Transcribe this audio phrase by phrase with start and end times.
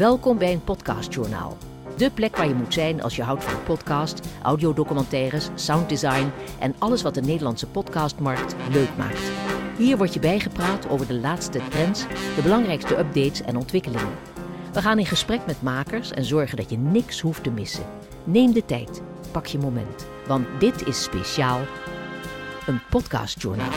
[0.00, 1.56] Welkom bij een podcastjournaal.
[1.96, 7.02] De plek waar je moet zijn als je houdt van podcast, audiodocumentaires, sounddesign en alles
[7.02, 9.30] wat de Nederlandse podcastmarkt leuk maakt.
[9.76, 14.14] Hier wordt je bijgepraat over de laatste trends, de belangrijkste updates en ontwikkelingen.
[14.72, 17.84] We gaan in gesprek met makers en zorgen dat je niks hoeft te missen.
[18.24, 21.60] Neem de tijd, pak je moment, want dit is speciaal
[22.66, 23.72] een podcastjournaal.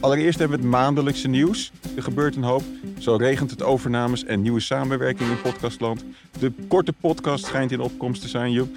[0.00, 1.72] Allereerst hebben we het maandelijkse nieuws.
[1.96, 2.62] Er gebeurt een hoop.
[2.98, 6.04] Zo regent het overnames en nieuwe samenwerking in podcastland.
[6.38, 8.68] De korte podcast schijnt in opkomst te zijn, Joep.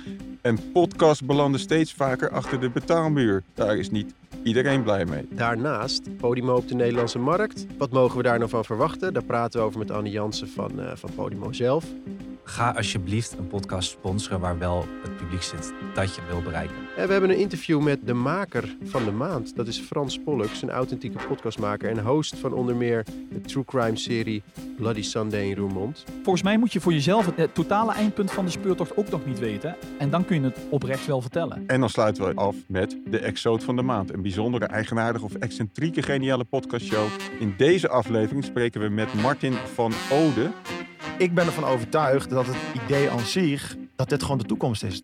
[0.41, 3.44] En podcasts belanden steeds vaker achter de betaalmuur.
[3.54, 4.13] Daar is niet
[4.44, 5.27] iedereen blij mee.
[5.30, 7.66] Daarnaast, Podimo op de Nederlandse markt.
[7.77, 9.13] Wat mogen we daar nou van verwachten?
[9.13, 11.85] Daar praten we over met Anne Jansen van, uh, van Podimo zelf.
[12.46, 16.76] Ga alsjeblieft een podcast sponsoren waar wel het publiek zit dat je wil bereiken.
[16.98, 19.55] En we hebben een interview met de maker van de maand.
[19.55, 23.98] Dat is Frans Pollux, een authentieke podcastmaker en host van onder meer de true crime
[23.98, 24.44] serie
[24.77, 26.04] Bloody Sunday in Roermond.
[26.24, 29.40] Volgens mij moet je voor jezelf het, totale eindpunt van de speurtocht ook nog niet
[29.40, 29.76] weten.
[29.98, 31.63] En dan kun je het oprecht wel vertellen.
[31.68, 34.13] En dan sluiten we af met de Exoot van de maand.
[34.13, 37.07] Een bijzondere, eigenaardige of excentrieke geniale podcastshow.
[37.40, 40.52] In deze aflevering spreken we met Martin van Ode.
[41.18, 45.02] Ik ben ervan overtuigd dat het idee aan zich, dat dit gewoon de toekomst is.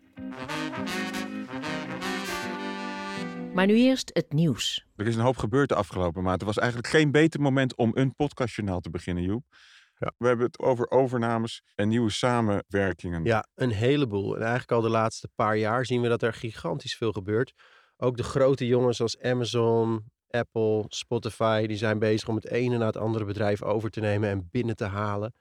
[3.54, 4.86] Maar nu eerst het nieuws.
[4.96, 6.40] Er is een hoop gebeurd de afgelopen maand.
[6.40, 9.44] Er was eigenlijk geen beter moment om een podcastjournaal te beginnen, Joep.
[9.98, 10.12] Ja.
[10.18, 13.24] We hebben het over overnames en nieuwe samenwerkingen.
[13.24, 14.34] Ja, een heleboel.
[14.34, 17.52] En eigenlijk al de laatste paar jaar zien we dat er gigantisch veel gebeurt.
[17.96, 22.86] Ook de grote jongens als Amazon, Apple, Spotify, die zijn bezig om het ene na
[22.86, 25.34] het andere bedrijf over te nemen en binnen te halen.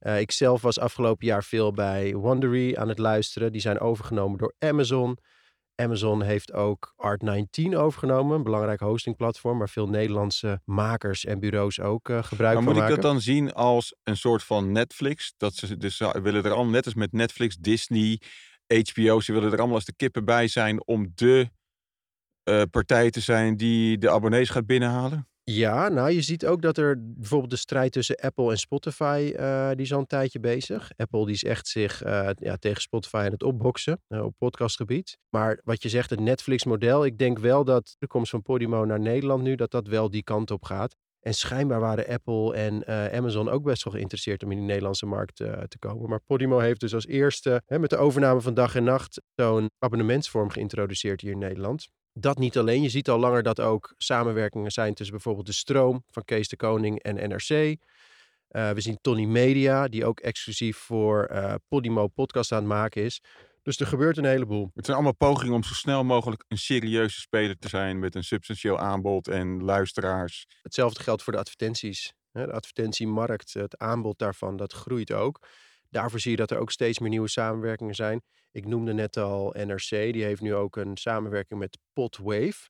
[0.00, 3.52] Uh, ik zelf was afgelopen jaar veel bij Wondery aan het luisteren.
[3.52, 5.18] Die zijn overgenomen door Amazon.
[5.74, 12.08] Amazon heeft ook Art19 overgenomen, een belangrijk hostingplatform waar veel Nederlandse makers en bureaus ook
[12.08, 12.96] uh, gebruik maar van moet maken.
[12.96, 15.34] ik dat dan zien als een soort van Netflix?
[15.36, 18.20] Dat ze dus willen er allemaal, net als met Netflix, Disney,
[18.66, 21.50] HBO, ze willen er allemaal als de kippen bij zijn om de
[22.44, 25.28] uh, partij te zijn die de abonnees gaat binnenhalen?
[25.50, 29.68] Ja, nou je ziet ook dat er bijvoorbeeld de strijd tussen Apple en Spotify, uh,
[29.70, 30.90] die is al een tijdje bezig.
[30.96, 35.18] Apple die is echt zich uh, ja, tegen Spotify aan het opboksen uh, op podcastgebied.
[35.28, 39.00] Maar wat je zegt, het Netflix-model, ik denk wel dat de komst van Podimo naar
[39.00, 40.94] Nederland nu, dat dat wel die kant op gaat.
[41.20, 45.36] En schijnbaar waren Apple en Amazon ook best wel geïnteresseerd om in die Nederlandse markt
[45.36, 46.08] te komen.
[46.08, 49.70] Maar Podimo heeft dus als eerste hè, met de overname van dag en nacht zo'n
[49.78, 51.88] abonnementsvorm geïntroduceerd hier in Nederland.
[52.18, 52.82] Dat niet alleen.
[52.82, 56.56] Je ziet al langer dat ook samenwerkingen zijn tussen bijvoorbeeld de Stroom van Kees de
[56.56, 57.50] Koning en NRC.
[57.50, 63.02] Uh, we zien Tony Media, die ook exclusief voor uh, Podimo podcast aan het maken
[63.02, 63.20] is.
[63.62, 64.70] Dus er gebeurt een heleboel.
[64.74, 68.24] Het zijn allemaal pogingen om zo snel mogelijk een serieuze speler te zijn met een
[68.24, 70.46] substantieel aanbod en luisteraars.
[70.62, 72.12] Hetzelfde geldt voor de advertenties.
[72.32, 75.48] De advertentiemarkt, het aanbod daarvan, dat groeit ook.
[75.90, 78.22] Daarvoor zie je dat er ook steeds meer nieuwe samenwerkingen zijn.
[78.50, 82.68] Ik noemde net al NRC, die heeft nu ook een samenwerking met Podwave.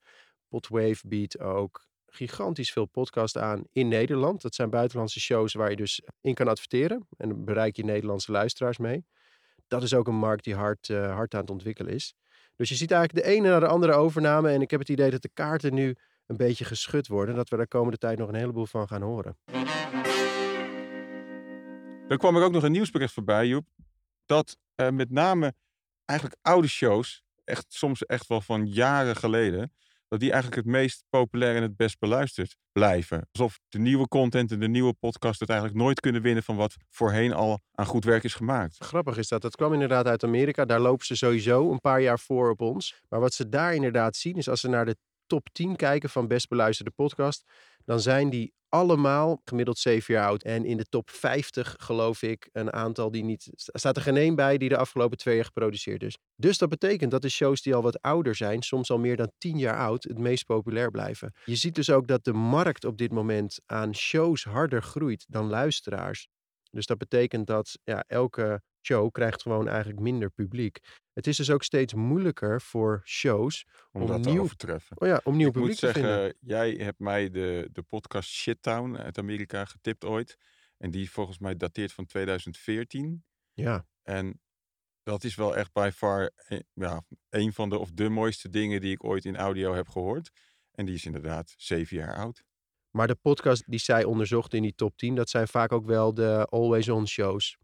[0.49, 4.43] Podwave biedt ook gigantisch veel podcast aan in Nederland.
[4.43, 7.07] Dat zijn buitenlandse shows waar je dus in kan adverteren.
[7.17, 9.05] En dan bereik je Nederlandse luisteraars mee.
[9.67, 12.15] Dat is ook een markt die hard, uh, hard aan het ontwikkelen is.
[12.57, 14.51] Dus je ziet eigenlijk de ene naar de andere overname.
[14.51, 15.97] En ik heb het idee dat de kaarten nu
[16.27, 17.31] een beetje geschud worden.
[17.31, 19.37] En dat we de komende tijd nog een heleboel van gaan horen.
[22.09, 23.67] Dan kwam er ook nog een nieuwsbericht voorbij, Joep.
[24.27, 24.59] Dat
[24.93, 25.55] met name
[26.05, 29.73] eigenlijk oude shows, echt, soms echt wel van jaren geleden,
[30.09, 33.29] dat die eigenlijk het meest populair en het best beluisterd blijven.
[33.33, 36.77] Alsof de nieuwe content en de nieuwe podcast het eigenlijk nooit kunnen winnen van wat
[36.91, 38.77] voorheen al aan goed werk is gemaakt.
[38.79, 39.43] Grappig is dat.
[39.43, 40.65] Dat kwam inderdaad uit Amerika.
[40.65, 43.03] Daar lopen ze sowieso een paar jaar voor op ons.
[43.09, 44.97] Maar wat ze daar inderdaad zien is als ze naar de
[45.27, 47.45] top 10 kijken van best beluisterde podcast,
[47.85, 50.43] dan zijn die allemaal gemiddeld 7 jaar oud.
[50.43, 53.51] En in de top 50 geloof ik een aantal die niet...
[53.55, 56.19] staat er geen één bij die de afgelopen twee jaar geproduceerd is.
[56.37, 59.33] Dus dat betekent dat de shows die al wat ouder zijn, soms al meer dan
[59.39, 61.33] 10 jaar oud, het meest populair blijven.
[61.45, 65.49] Je ziet dus ook dat de markt op dit moment aan shows harder groeit dan
[65.49, 66.29] luisteraars.
[66.77, 70.79] Dus dat betekent dat ja, elke show krijgt gewoon eigenlijk minder publiek.
[71.13, 75.01] Het is dus ook steeds moeilijker voor shows om, om dat nieuw, te overtreffen.
[75.01, 76.37] Oh ja, om nieuw Ik publiek moet zeggen, vinden.
[76.41, 80.37] jij hebt mij de, de podcast Shittown uit Amerika getipt ooit.
[80.79, 83.25] En die volgens mij dateert van 2014.
[83.53, 84.41] Ja, En
[85.03, 88.81] dat is wel echt by far eh, ja, een van de of de mooiste dingen
[88.81, 90.31] die ik ooit in audio heb gehoord.
[90.71, 92.45] En die is inderdaad zeven jaar oud.
[92.91, 96.15] Maar de podcast die zij onderzocht in die top 10, dat zijn vaak ook wel
[96.15, 97.57] de always on shows.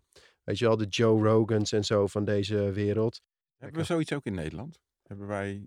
[0.44, 3.20] Weet je wel, de Joe Rogans en zo van deze wereld.
[3.56, 4.80] Hebben we zoiets ook in Nederland?
[5.02, 5.66] Hebben wij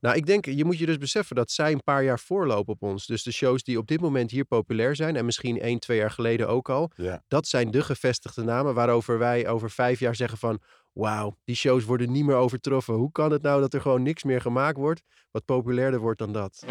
[0.00, 2.82] Nou, ik denk, je moet je dus beseffen dat zij een paar jaar voorlopen op
[2.82, 3.06] ons.
[3.06, 6.10] Dus de shows die op dit moment hier populair zijn, en misschien één, twee jaar
[6.10, 7.24] geleden ook al, Ja.
[7.28, 10.60] dat zijn de gevestigde namen waarover wij over vijf jaar zeggen van,
[10.92, 12.94] wauw, die shows worden niet meer overtroffen.
[12.94, 16.32] Hoe kan het nou dat er gewoon niks meer gemaakt wordt wat populairder wordt dan
[16.32, 16.64] dat?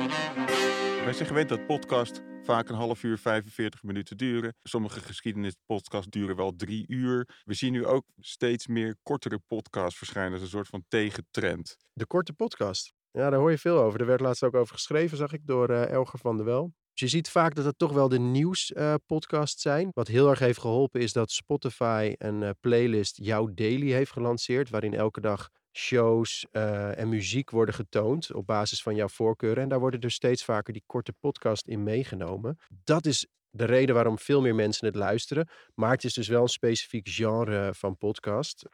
[1.08, 4.56] Wij zijn gewend dat podcast vaak een half uur, 45 minuten duren.
[4.64, 7.42] Sommige geschiedenispodcasts duren wel drie uur.
[7.44, 11.78] We zien nu ook steeds meer kortere podcasts verschijnen als een soort van tegentrend.
[11.94, 12.94] De korte podcast.
[13.12, 14.00] Ja, daar hoor je veel over.
[14.00, 16.74] Er werd laatst ook over geschreven, zag ik, door eh, Elger van der Wel.
[16.94, 19.90] Dus je ziet vaak dat het toch wel de nieuwspodcasts zijn.
[19.94, 24.70] Wat heel erg heeft geholpen is dat Spotify een eh, playlist Jouw Daily heeft gelanceerd.
[24.70, 29.64] Waarin elke dag shows eh, en muziek worden getoond op basis van jouw voorkeuren.
[29.64, 32.60] En daar worden dus steeds vaker die korte podcast in meegenomen.
[32.84, 35.50] Dat is de reden waarom veel meer mensen het luisteren.
[35.76, 38.66] Maar het is dus wel een specifiek genre van podcast.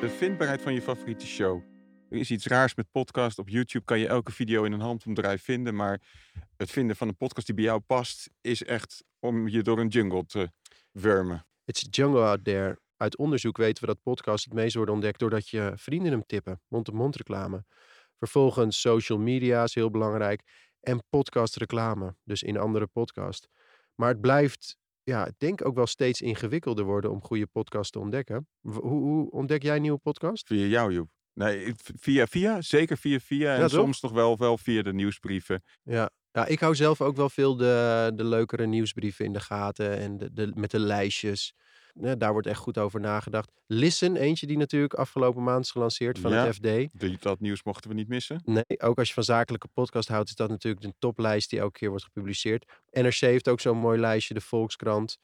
[0.00, 1.62] De vindbaarheid van je favoriete show.
[2.08, 3.38] Er is iets raars met podcast.
[3.38, 5.74] Op YouTube kan je elke video in een handomdraai vinden.
[5.74, 6.00] Maar
[6.56, 9.88] het vinden van een podcast die bij jou past, is echt om je door een
[9.88, 10.50] jungle te
[10.90, 11.46] wurmen.
[11.64, 12.81] It's jungle out there.
[13.02, 16.60] Uit onderzoek weten we dat podcasts het meest worden ontdekt doordat je vrienden hem tippen.
[16.68, 17.64] Mond-to-mond reclame.
[18.18, 20.42] Vervolgens social media is heel belangrijk.
[20.80, 22.16] En podcast reclame.
[22.24, 23.48] Dus in andere podcast.
[23.94, 27.98] Maar het blijft, ja, ik denk ook wel steeds ingewikkelder worden om goede podcasts te
[27.98, 28.48] ontdekken.
[28.60, 30.46] Hoe, hoe ontdek jij nieuwe podcast?
[30.46, 31.08] Via jou, Joep.
[31.32, 32.60] Nee, via via.
[32.60, 33.54] Zeker via via.
[33.54, 33.80] En Ja, toch?
[33.80, 35.62] soms nog wel, wel via de nieuwsbrieven.
[35.82, 36.10] Ja.
[36.32, 39.98] ja, ik hou zelf ook wel veel de, de leukere nieuwsbrieven in de gaten.
[39.98, 41.54] En de, de, met de lijstjes.
[42.00, 43.50] Ja, daar wordt echt goed over nagedacht.
[43.66, 46.46] Listen, eentje die natuurlijk afgelopen maand is gelanceerd van Ja.
[46.46, 47.22] het FD.
[47.22, 48.40] Dat nieuws mochten we niet missen.
[48.44, 51.78] Nee, ook als je van zakelijke podcast houdt, is dat natuurlijk de toplijst die elke
[51.78, 52.72] keer wordt gepubliceerd.
[52.90, 55.18] NRC heeft ook zo'n mooi lijstje, de Volkskrant.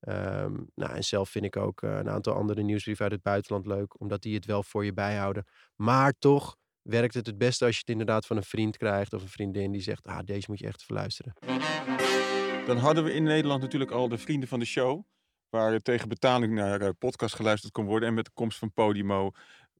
[0.00, 3.66] Ehm, nou, en zelf vind ik ook eh, een aantal andere nieuwsbrieven uit het buitenland
[3.66, 5.44] leuk, omdat die het wel voor je bijhouden.
[5.76, 9.22] Maar toch werkt het het beste als je het inderdaad van een vriend krijgt of
[9.22, 11.32] een vriendin die zegt, ah, deze moet je echt verluisteren.
[12.66, 15.04] Dan hadden we in Nederland natuurlijk al de vrienden van de show.
[15.50, 18.08] Waar tegen betaling naar eh, podcast geluisterd kon worden.
[18.08, 19.30] En met de komst van Podimo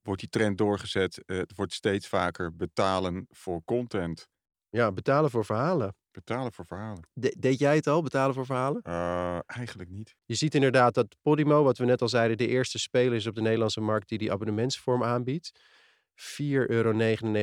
[0.03, 1.25] wordt die trend doorgezet.
[1.25, 4.29] Eh, het wordt steeds vaker betalen voor content.
[4.69, 5.95] Ja, betalen voor verhalen.
[6.11, 7.09] Betalen voor verhalen.
[7.13, 8.83] De- deed jij het al, betalen voor verhalen?
[8.83, 10.15] Eh, eigenlijk niet.
[10.25, 13.35] Je ziet inderdaad dat Podimo, wat we net al zeiden, de eerste speler is op
[13.35, 15.53] de Nederlandse markt die die abonnementsvorm aanbiedt.
[16.15, 16.93] 4,99 euro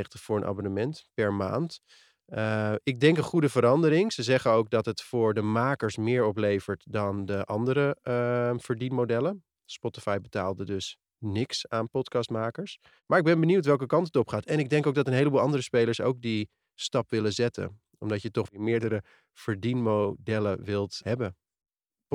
[0.09, 1.81] voor een abonnement per maand.
[2.25, 4.13] Eh, ik denk een goede verandering.
[4.13, 9.43] Ze zeggen ook dat het voor de makers meer oplevert dan de andere eh, verdienmodellen.
[9.65, 12.79] Spotify betaalde dus niks aan podcastmakers.
[13.05, 14.45] Maar ik ben benieuwd welke kant het op gaat.
[14.45, 17.81] En ik denk ook dat een heleboel andere spelers ook die stap willen zetten.
[17.97, 19.03] Omdat je toch meerdere
[19.33, 21.35] verdienmodellen wilt hebben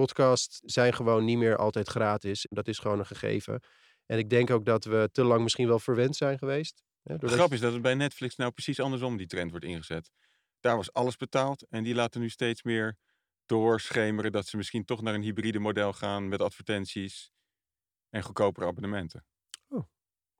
[0.00, 2.46] podcasts zijn gewoon niet meer altijd gratis.
[2.50, 3.60] Dat is gewoon een gegeven.
[4.06, 6.82] En ik denk ook dat we te lang misschien wel verwend zijn geweest.
[7.06, 10.10] Hè, De grap is dat het bij Netflix nou precies andersom die trend wordt ingezet.
[10.60, 11.66] Daar was alles betaald.
[11.68, 12.96] En die laten nu steeds meer
[13.46, 17.30] doorschemeren dat ze misschien toch naar een hybride model gaan met advertenties
[18.10, 19.24] en goedkopere abonnementen.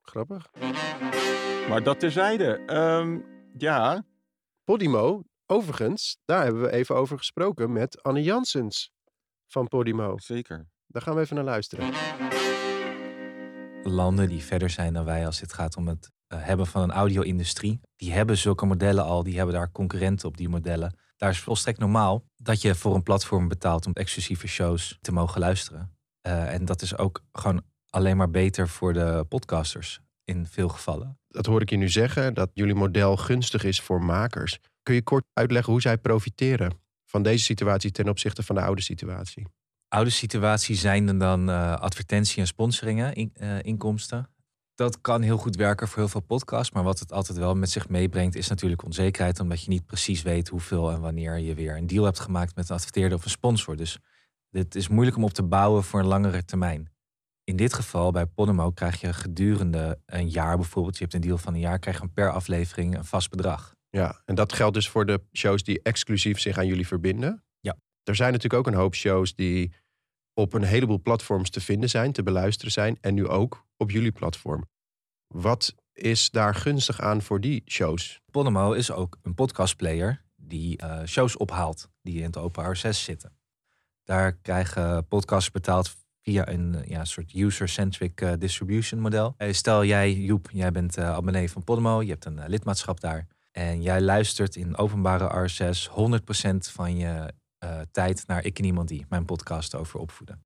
[0.01, 0.51] Grappig.
[1.69, 2.63] Maar dat terzijde.
[2.65, 3.19] Ehm,
[3.57, 4.05] ja,
[4.63, 8.91] Podimo, overigens, daar hebben we even over gesproken met Anne Janssens
[9.47, 10.17] van Podimo.
[10.17, 10.69] zeker.
[10.85, 11.93] Daar gaan we even naar luisteren.
[13.83, 17.79] landen die verder zijn dan wij als het gaat om het hebben van een audio-industrie.
[17.95, 20.95] Die hebben zulke modellen al, die hebben daar concurrenten op die modellen.
[21.17, 25.39] Daar is volstrekt normaal dat je voor een platform betaalt om exclusieve shows te mogen
[25.39, 25.97] luisteren.
[26.21, 31.19] Eh, en dat is ook gewoon alleen maar beter voor de podcasters in veel gevallen.
[31.27, 34.59] Dat hoor ik je nu zeggen, dat jullie model gunstig is voor makers.
[34.83, 38.81] Kun je kort uitleggen hoe zij profiteren van deze situatie ten opzichte van de oude
[38.81, 39.47] situatie?
[39.87, 44.29] Oude situatie zijn dan eh, advertentie- en sponsoringen in, eh, inkomsten.
[44.77, 46.73] Dat kan heel goed werken voor heel veel podcasts.
[46.73, 49.39] Maar wat het altijd wel met zich meebrengt is natuurlijk onzekerheid.
[49.39, 52.69] Omdat je niet precies weet hoeveel en wanneer je weer een deal hebt gemaakt met
[52.69, 53.75] een adverteerder of een sponsor.
[53.75, 53.99] Dus
[54.49, 56.91] dit is moeilijk om op te bouwen voor een langere termijn.
[57.43, 60.97] In dit geval bij Podimo krijg je gedurende een jaar bijvoorbeeld.
[60.97, 63.75] Je hebt een deal van een jaar, krijg je per aflevering een vast bedrag.
[63.89, 67.43] Ja, en dat geldt dus voor de shows die exclusief zich aan jullie verbinden.
[67.59, 67.75] Ja.
[68.03, 69.73] Er zijn natuurlijk ook een hoop shows die
[70.37, 72.97] op een heleboel platforms te vinden zijn, te beluisteren zijn.
[73.01, 74.65] En nu ook op jullie platform.
[75.27, 78.21] Wat is daar gunstig aan voor die shows?
[78.31, 83.37] Podimo is ook een podcastplayer die eh, shows ophaalt die in het open RSS zitten.
[84.03, 89.35] Daar krijgen podcasts betaald via een eh, ja, soort user-centric eh, distribution model.
[89.37, 93.27] Stel jij, Joep, jij bent abonnee van Podimo, je hebt een lidmaatschap daar.
[93.51, 95.93] En jij luistert in openbare RSS 100%
[96.57, 100.45] van je eh, tijd naar Ik en Iemand Die, mijn podcast over opvoeden.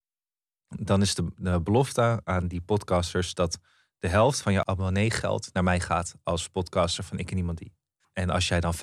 [0.67, 3.59] Dan is de, belofte aan die podcasters dat
[3.99, 7.73] de helft van je abonneegeld naar mij gaat als podcaster van Ik en Niemand Die.
[8.13, 8.77] En als jij dan 50%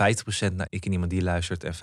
[0.54, 1.75] naar Ik en Niemand Die luistert en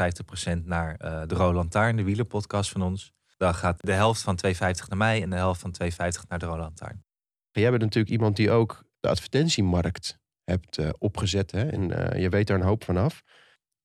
[0.61, 4.39] 50% naar eh, de Roland Taarn, de wielerpodcast van ons, dan gaat de helft van
[4.45, 5.87] 2,50 naar mij en de helft van 2,50
[6.27, 7.03] naar de Roland Taarn.
[7.51, 11.51] Jij bent natuurlijk iemand die ook de advertentiemarkt hebt eh, opgezet.
[11.51, 11.69] Hè?
[11.69, 13.23] En je weet daar een hoop van af.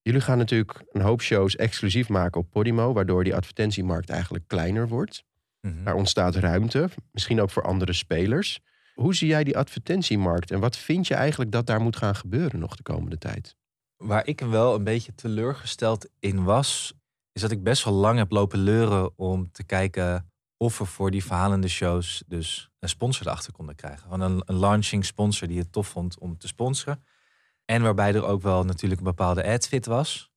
[0.01, 4.87] Jullie gaan natuurlijk een hoop shows exclusief maken op Podimo, waardoor die advertentiemarkt eigenlijk kleiner
[4.87, 5.23] wordt.
[5.61, 5.83] Mhm.
[5.83, 8.59] Daar ontstaat ruimte, misschien ook voor andere spelers.
[8.93, 12.59] Hoe zie jij die advertentiemarkt en wat vind je eigenlijk dat daar moet gaan gebeuren
[12.59, 13.55] nog de komende tijd?
[13.97, 16.93] Waar ik wel een beetje teleurgesteld in was,
[17.31, 21.11] is dat ik best wel lang heb lopen leuren om te kijken of we voor
[21.11, 24.01] die verhalende shows dus een sponsor erachter konden krijgen.
[24.01, 27.03] Gewoon een, een launching sponsor die het tof vond om te sponsoren.
[27.65, 30.31] En waarbij er ook wel natuurlijk een bepaalde adfit was.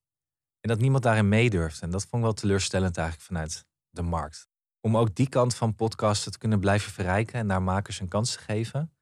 [0.61, 1.81] En dat niemand daarin meedurfde.
[1.81, 4.49] En dat vond ik wel teleurstellend eigenlijk vanuit de markt.
[4.81, 8.33] Om ook die kant van podcasten te kunnen blijven verrijken en daar makers een kans
[8.33, 8.93] te geven,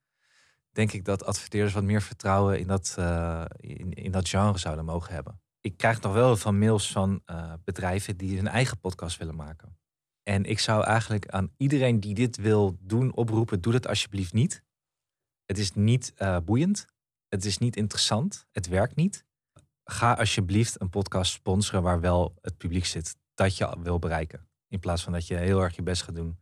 [0.71, 4.85] denk ik dat adverteerders wat meer vertrouwen in dat, eh, in, in dat genre zouden
[4.85, 5.41] mogen hebben.
[5.59, 9.77] Ik krijg nog wel van mails van eh, bedrijven die hun eigen podcast willen maken.
[10.23, 14.63] En ik zou eigenlijk aan iedereen die dit wil doen oproepen, doe dat alsjeblieft niet.
[15.45, 16.87] Het is niet eh, boeiend.
[17.33, 18.47] Het is niet interessant.
[18.51, 19.25] Het werkt niet.
[19.83, 24.47] Ga alsjeblieft een podcast sponsoren waar wel het publiek zit dat je wil bereiken.
[24.67, 26.39] In plaats van dat je heel erg je best gaat doen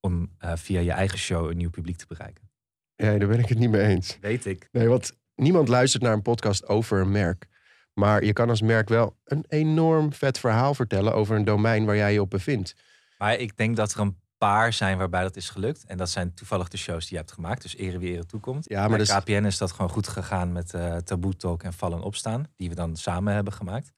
[0.00, 2.50] om eh, via je eigen show een nieuw publiek te bereiken.
[2.94, 4.18] Ja, daar ben ik het niet mee eens.
[4.20, 4.68] Weet ik.
[4.72, 7.48] Nee, want niemand luistert naar een podcast over een merk.
[7.92, 11.96] Maar je kan als merk wel een enorm vet verhaal vertellen over een domein waar
[11.96, 12.74] jij je op bevindt.
[13.18, 15.84] Maar ik denk dat er een paar zijn waarbij dat is gelukt.
[15.84, 17.62] En dat zijn toevallig de shows die je hebt gemaakt.
[17.62, 18.68] Dus ere wie ere toekomt.
[18.68, 21.72] Ja, maar Bij is- KPN is dat gewoon goed gegaan met eh Taboe Talk en
[21.72, 22.44] Vallen Opstaan.
[22.56, 23.92] Die we dan samen hebben gemaakt.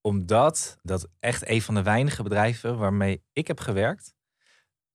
[0.00, 4.14] Omdat dat echt een van de weinige bedrijven waarmee ik heb gewerkt...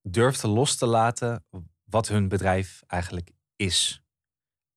[0.02, 1.44] durfde los te laten
[1.84, 4.02] wat hun bedrijf eigenlijk is.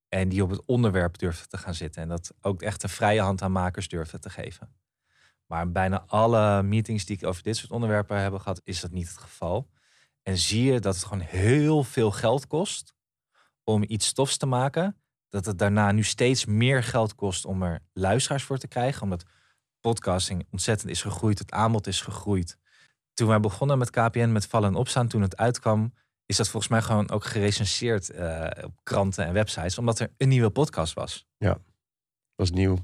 [0.10, 2.02] En die op het onderwerp durfde te gaan zitten.
[2.02, 4.76] En dat ook echt een vrije hand aan makers durfde te geven.
[5.46, 9.08] Maar bijna alle meetings die ik over dit soort onderwerpen heb gehad, is dat niet
[9.08, 9.70] het geval.
[10.27, 12.94] En zie je dat het gewoon heel veel geld kost
[13.63, 15.01] om iets stofs te maken.
[15.29, 19.01] Dat het daarna nu steeds meer geld kost om er luisteraars voor te krijgen.
[19.01, 19.24] Omdat
[19.79, 22.58] podcasting ontzettend is gegroeid, het aanbod is gegroeid.
[23.13, 25.94] Toen wij begonnen met KPN, met Vallen en Opstaan, toen het uitkwam,
[26.25, 29.77] is dat volgens mij gewoon ook gerecenseerd eh, op kranten en websites.
[29.77, 31.27] Omdat er een nieuwe podcast was.
[32.36, 32.77] was nieuw.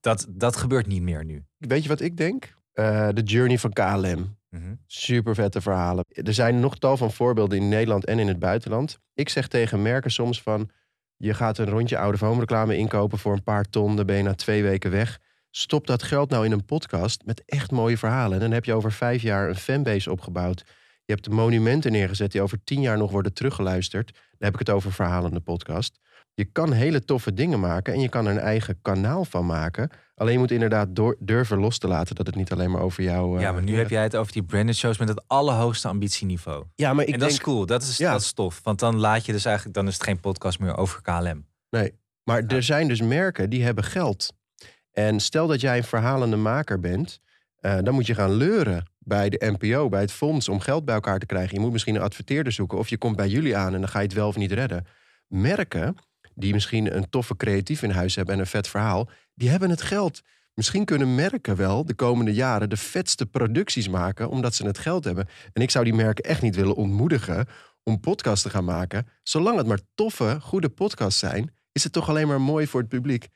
[0.00, 1.44] Dat, dat gebeurt niet meer nu.
[1.56, 2.56] Weet je wat ik denk?
[2.72, 4.36] Eh, de journey van KLM.
[4.54, 4.74] Mhm.
[4.86, 6.04] Super vette verhalen.
[6.08, 8.98] Er zijn nog tal van voorbeelden in Nederland en in het buitenland.
[9.14, 10.70] Ik zeg tegen merken soms van...
[11.16, 13.96] je gaat een rondje oude foamreclame inkopen voor een paar ton...
[13.96, 15.20] dan ben je na twee weken weg.
[15.50, 18.34] Stop dat geld nou in een podcast met echt mooie verhalen.
[18.34, 20.64] En dan heb je over vijf jaar een fanbase opgebouwd.
[21.04, 24.12] Je hebt monumenten neergezet die over tien jaar nog worden teruggeluisterd.
[24.12, 25.98] Dan heb ik het over verhalende podcast.
[26.34, 29.90] Je kan hele toffe dingen maken en je kan er een eigen kanaal van maken.
[30.14, 33.02] Alleen je moet inderdaad door, durven los te laten dat het niet alleen maar over
[33.02, 33.36] jou...
[33.36, 36.64] eh, Ja, maar nu heb jij het over die branded shows met het allerhoogste ambitieniveau.
[36.74, 37.40] Ja, maar ik en dat denk...
[37.40, 38.12] is cool, dat is, Ja.
[38.12, 38.60] dat is tof.
[38.62, 41.46] Want dan laat je dus eigenlijk, dan is het geen podcast meer over KLM.
[41.70, 41.92] Nee,
[42.24, 44.32] maar er zijn dus merken die hebben geld.
[44.92, 47.20] En stel dat jij een verhalende maker bent,
[47.56, 50.94] eh, dan moet je gaan leuren bij de NPO, bij het fonds, om geld bij
[50.94, 51.54] elkaar te krijgen.
[51.54, 53.98] Je moet misschien een adverteerder zoeken of je komt bij jullie aan en dan ga
[53.98, 54.86] je het wel of niet redden.
[55.28, 55.96] Merken
[56.34, 59.82] die misschien een toffe creatief in huis hebben en een vet verhaal, die hebben het
[59.82, 60.22] geld.
[60.54, 65.04] Misschien kunnen merken wel de komende jaren de vetste producties maken, omdat ze het geld
[65.04, 65.28] hebben.
[65.52, 67.46] En ik zou die merken echt niet willen ontmoedigen
[67.82, 69.06] om podcasts te gaan maken.
[69.22, 72.88] Zolang het maar toffe, goede podcasts zijn, is het toch alleen maar mooi voor het
[72.88, 73.28] publiek.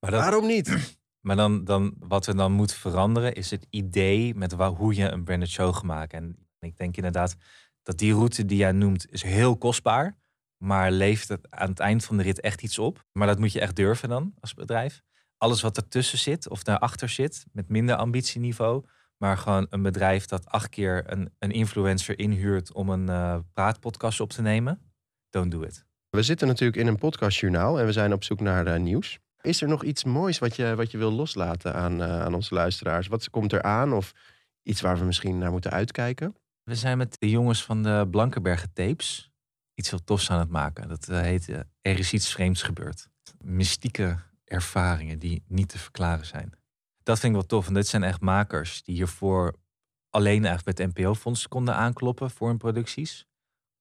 [0.00, 0.96] Maar, dat, Waarom niet?
[1.26, 5.24] maar dan, dan, wat er dan moet veranderen is het idee met hoe je een
[5.24, 6.18] branded show gaat maken.
[6.18, 7.36] En ik denk inderdaad
[7.82, 10.18] dat die route die jij noemt is heel kostbaar.
[10.62, 13.04] Maar levert het aan het eind van de rit echt iets op.
[13.12, 15.02] Maar dat moet je echt durven dan als bedrijf.
[15.36, 18.84] Alles wat ertussen zit of daarachter zit met minder ambitieniveau.
[19.16, 24.20] Maar gewoon een bedrijf dat acht keer een, een influencer inhuurt om een eh, praatpodcast
[24.20, 24.92] op te nemen.
[25.30, 25.84] Don't do it.
[26.10, 29.18] We zitten natuurlijk in een podcastjournaal en we zijn op zoek naar eh, nieuws.
[29.40, 32.54] Is er nog iets moois wat je, wat je wil loslaten aan, eh, aan onze
[32.54, 33.06] luisteraars?
[33.06, 34.12] Wat komt er aan of
[34.62, 36.36] iets waar we misschien naar moeten uitkijken?
[36.62, 39.29] We zijn met de jongens van de Blankenbergen Tapes
[39.80, 40.88] iets heel tofs aan het maken.
[40.88, 43.08] Dat eh, heet eh, Er is iets vreemds gebeurd.
[43.38, 46.52] Mystieke ervaringen die niet te verklaren zijn.
[47.02, 47.66] Dat vind ik wel tof.
[47.66, 49.54] En dit zijn echt makers die hiervoor
[50.10, 53.26] alleen eigenlijk bij het NPO-fonds konden aankloppen voor hun producties.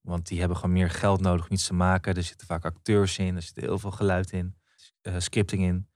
[0.01, 2.15] Want die hebben gewoon meer geld nodig om iets te maken.
[2.15, 4.55] Er zitten vaak acteurs in, er zit heel veel geluid in,
[5.01, 5.89] eh, scripting in.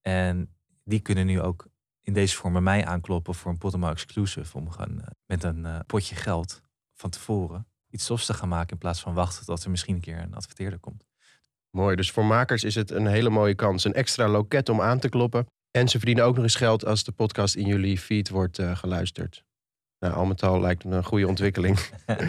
[0.00, 1.68] En die kunnen nu ook
[2.02, 4.56] in deze vorm bij mij aankloppen voor een Podimo exclusive.
[4.56, 4.86] Om eh,
[5.26, 6.60] met een potje geld
[6.94, 8.70] van tevoren iets tofs te gaan maken.
[8.70, 11.04] In plaats van wachten tot er misschien een keer een adverteerder komt.
[11.70, 13.84] Mooi, dus voor makers is het een hele mooie kans.
[13.84, 15.46] Een extra loket om aan te kloppen.
[15.70, 18.76] En ze verdienen ook nog eens geld als de podcast in jullie feed wordt uh,
[18.76, 19.44] geluisterd.
[19.98, 21.78] Nou, al met al lijkt het een goede ontwikkeling.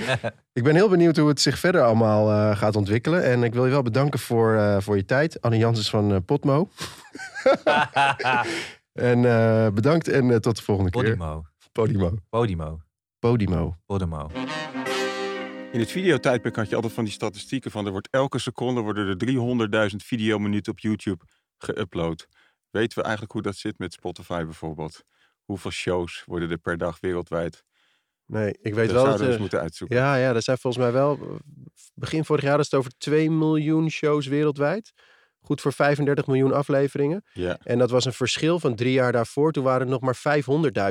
[0.53, 3.23] ik ben heel benieuwd hoe het zich verder allemaal uh, gaat ontwikkelen.
[3.23, 5.41] En ik wil je wel bedanken voor, uh, voor je tijd.
[5.41, 6.69] Anne Janssens van Potmo.
[8.93, 9.21] en
[9.73, 11.41] bedankt en tot de volgende Podimo.
[11.41, 11.69] keer.
[11.71, 12.13] Podimo.
[12.29, 12.79] Podimo.
[13.19, 13.75] Podimo.
[13.85, 14.29] Podimo.
[15.71, 19.07] In het videotijdperk had je altijd van die statistieken van er wordt elke seconde worden
[19.07, 21.25] er 300.000 videominuten op YouTube
[21.57, 22.27] geüpload.
[22.69, 25.03] Weten we eigenlijk hoe dat zit met Spotify bijvoorbeeld?
[25.43, 27.63] Hoeveel shows worden er per dag wereldwijd?
[28.25, 29.97] Nee, ik weet dat wel dat we er, eens moeten uitzoeken.
[29.97, 31.39] Ja, ja, er zijn volgens mij wel...
[31.93, 34.91] Begin vorig jaar is het over 2 miljoen shows wereldwijd.
[35.39, 37.25] Goed voor 35 miljoen afleveringen.
[37.33, 37.57] Ja.
[37.63, 39.51] En dat was een verschil van drie jaar daarvoor.
[39.51, 40.41] Toen waren het nog maar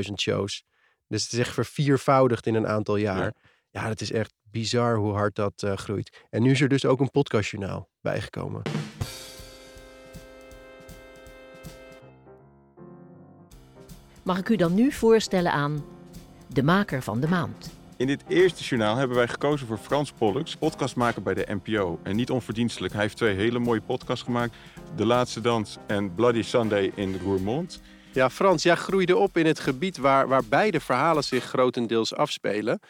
[0.07, 0.65] 500.000 shows.
[1.07, 3.25] Dus het is echt verviervoudigd in een aantal jaar.
[3.25, 3.35] Ja.
[3.71, 6.27] Ja, dat is echt bizar hoe hard dat uh, groeit.
[6.31, 8.63] En nu is er dus ook een podcastjournaal bijgekomen.
[14.23, 15.85] Mag ik u dan nu voorstellen aan
[16.47, 17.71] de maker van de maand?
[17.97, 22.01] In dit eerste journaal hebben wij gekozen voor Frans Pollux, podcastmaker bij de NPO.
[22.03, 24.55] En niet onverdienstelijk, hij heeft twee hele mooie podcasts gemaakt.
[24.97, 27.81] De Laatste Dans en Bloody Sunday in Roermond.
[28.13, 32.81] Ja, Frans, jij groeide op in het gebied waar, waar beide verhalen zich grotendeels afspelen.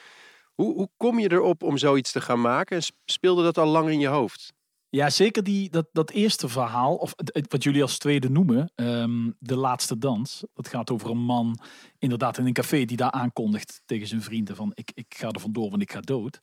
[0.61, 2.77] Hoe, hoe kom je erop om zoiets te gaan maken?
[2.77, 4.53] En speelde dat al lang in je hoofd?
[4.89, 7.15] Ja, zeker die, dat, dat eerste verhaal, of
[7.49, 10.45] wat jullie als tweede noemen, um, De Laatste Dans.
[10.55, 11.59] Dat gaat over een man,
[11.99, 15.41] inderdaad in een café, die daar aankondigt tegen zijn vrienden van ik, ik ga er
[15.41, 16.41] vandoor, want ik ga dood.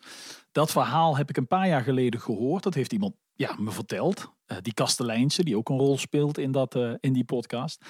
[0.51, 2.63] Dat verhaal heb ik een paar jaar geleden gehoord.
[2.63, 4.31] Dat heeft iemand ja, me verteld.
[4.48, 7.86] Uh, die Kastelijnse, die ook een rol speelt in, dat, uh, in die podcast.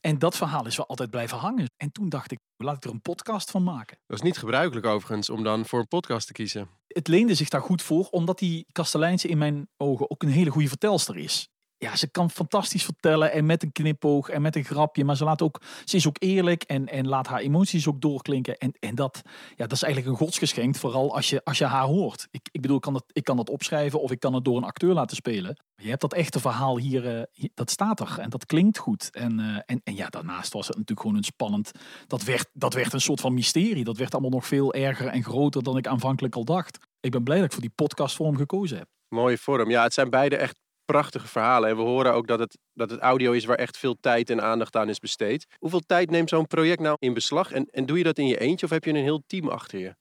[0.00, 1.70] En dat verhaal is wel altijd blijven hangen.
[1.76, 3.98] En toen dacht ik, laat ik er een podcast van maken.
[4.06, 6.68] Dat is niet gebruikelijk overigens om dan voor een podcast te kiezen.
[6.86, 10.50] Het leende zich daar goed voor, omdat die Kastelijnse in mijn ogen ook een hele
[10.50, 11.48] goede vertelster is.
[11.82, 15.04] Ja, ze kan fantastisch vertellen en met een knipoog en met een grapje.
[15.04, 18.56] Maar ze, laat ook, ze is ook eerlijk en, en laat haar emoties ook doorklinken.
[18.56, 21.84] En, en dat, ja, dat is eigenlijk een godsgeschenk, vooral als je, als je haar
[21.84, 22.28] hoort.
[22.30, 24.56] Ik, ik bedoel, ik kan, dat, ik kan dat opschrijven of ik kan het door
[24.56, 25.62] een acteur laten spelen.
[25.76, 29.10] Je hebt dat echte verhaal hier, hier dat staat er en dat klinkt goed.
[29.10, 31.70] En, uh, en, en ja, daarnaast was het natuurlijk gewoon een spannend...
[32.06, 33.84] Dat werd, dat werd een soort van mysterie.
[33.84, 36.78] Dat werd allemaal nog veel erger en groter dan ik aanvankelijk al dacht.
[37.00, 38.88] Ik ben blij dat ik voor die podcastvorm gekozen heb.
[39.08, 39.70] Mooie vorm.
[39.70, 41.68] Ja, het zijn beide echt prachtige verhalen.
[41.68, 44.42] En we horen ook dat het, dat het audio is waar echt veel tijd en
[44.42, 45.46] aandacht aan is besteed.
[45.58, 47.52] Hoeveel tijd neemt zo'n project nou in beslag?
[47.52, 49.78] En, en doe je dat in je eentje of heb je een heel team achter
[49.78, 49.94] je?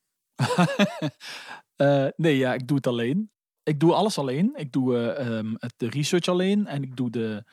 [1.77, 3.31] uh, nee, ja, ik doe het alleen.
[3.63, 4.51] Ik doe alles alleen.
[4.55, 7.43] Ik doe uh, um, de research alleen en ik doe de,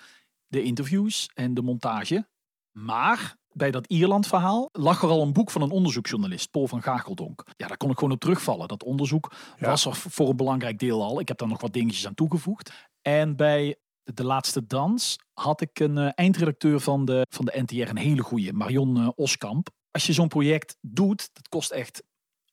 [0.46, 2.28] de interviews en de montage.
[2.72, 7.44] Maar bij dat Ierland-verhaal lag er al een boek van een onderzoeksjournalist, Paul van Gageldonk.
[7.56, 8.68] Ja, daar kon ik gewoon op terugvallen.
[8.68, 9.68] Dat onderzoek ja.
[9.68, 11.20] was er voor een belangrijk deel al.
[11.20, 12.72] Ik heb daar nog wat dingetjes aan toegevoegd.
[13.02, 17.88] En bij De Laatste Dans had ik een uh, eindredacteur van de, van de NTR,
[17.88, 19.68] een hele goede, Marion uh, Oskamp.
[19.90, 22.02] Als je zo'n project doet, dat kost echt,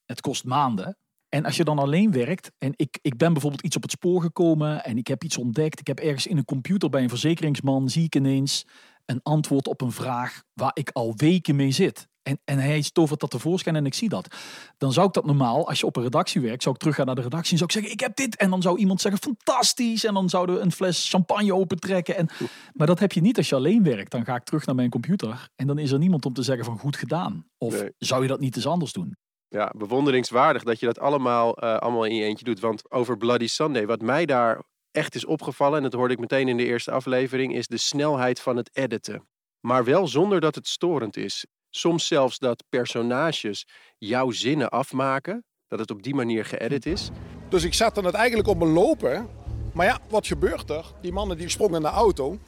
[0.04, 0.98] het kost maanden.
[1.28, 4.20] En als je dan alleen werkt, en ik, ik ben bijvoorbeeld iets op het spoor
[4.20, 5.80] gekomen en ik heb iets ontdekt.
[5.80, 8.66] Ik heb ergens in een computer bij een verzekeringsman, zie ik ineens
[9.06, 12.08] een antwoord op een vraag waar ik al weken mee zit.
[12.22, 14.34] En, en hij tovert dat tevoorschijn en ik zie dat.
[14.78, 17.14] Dan zou ik dat normaal, als je op een redactie werkt, zou ik teruggaan naar
[17.14, 18.36] de redactie en zou ik zeggen, ik heb dit.
[18.36, 20.04] En dan zou iemand zeggen, fantastisch.
[20.04, 22.16] En dan zouden we een fles champagne opentrekken.
[22.16, 22.28] En,
[22.72, 24.10] maar dat heb je niet als je alleen werkt.
[24.10, 26.64] Dan ga ik terug naar mijn computer en dan is er niemand om te zeggen
[26.64, 27.46] van goed gedaan.
[27.58, 27.90] Of Nee.
[27.98, 29.16] zou je dat niet eens anders doen?
[29.48, 32.60] Ja, bewonderingswaardig dat je dat allemaal, eh, allemaal in je eentje doet.
[32.60, 34.62] Want over Bloody Sunday, wat mij daar
[34.96, 38.40] echt is opgevallen, en dat hoorde ik meteen in de eerste aflevering, is de snelheid
[38.40, 39.28] van het editen.
[39.60, 41.46] Maar wel zonder dat het storend is.
[41.70, 43.66] Soms zelfs dat personages
[43.98, 47.10] jouw zinnen afmaken, dat het op die manier geëdit is.
[47.48, 49.28] Dus ik zette het eigenlijk op mijn lopen.
[49.72, 50.84] Maar ja, wat gebeurt er?
[51.00, 52.38] Die mannen die sprongen in de auto.